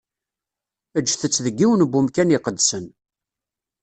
[0.97, 2.85] Eǧǧet-tt deg yiwen n umkan iqedsen.